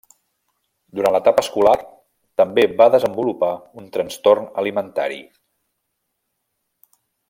Durant 0.99 1.13
l'etapa 1.15 1.43
escolar 1.47 1.75
també 2.43 2.65
va 2.81 2.89
desenvolupar 2.97 3.53
un 3.83 3.93
trastorn 3.99 4.51
alimentari. 4.65 5.23